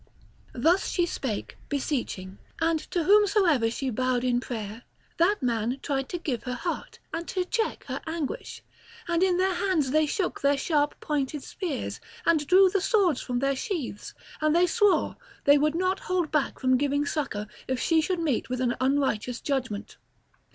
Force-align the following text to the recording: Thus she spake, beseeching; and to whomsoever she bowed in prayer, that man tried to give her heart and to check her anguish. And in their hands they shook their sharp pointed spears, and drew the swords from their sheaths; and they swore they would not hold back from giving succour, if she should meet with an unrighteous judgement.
Thus 0.55 0.89
she 0.89 1.05
spake, 1.05 1.57
beseeching; 1.69 2.39
and 2.59 2.79
to 2.89 3.03
whomsoever 3.03 3.69
she 3.69 3.91
bowed 3.91 4.23
in 4.23 4.39
prayer, 4.39 4.81
that 5.17 5.43
man 5.43 5.77
tried 5.83 6.09
to 6.09 6.17
give 6.17 6.41
her 6.45 6.55
heart 6.55 6.97
and 7.13 7.27
to 7.27 7.45
check 7.45 7.83
her 7.85 8.01
anguish. 8.07 8.63
And 9.07 9.21
in 9.21 9.37
their 9.37 9.53
hands 9.53 9.91
they 9.91 10.07
shook 10.07 10.41
their 10.41 10.57
sharp 10.57 10.99
pointed 11.01 11.43
spears, 11.43 11.99
and 12.25 12.47
drew 12.47 12.67
the 12.67 12.81
swords 12.81 13.21
from 13.21 13.37
their 13.37 13.55
sheaths; 13.55 14.15
and 14.41 14.55
they 14.55 14.65
swore 14.65 15.17
they 15.43 15.59
would 15.59 15.75
not 15.75 15.99
hold 15.99 16.31
back 16.31 16.57
from 16.59 16.77
giving 16.77 17.05
succour, 17.05 17.45
if 17.67 17.79
she 17.79 18.01
should 18.01 18.17
meet 18.19 18.49
with 18.49 18.59
an 18.59 18.75
unrighteous 18.81 19.39
judgement. 19.39 19.97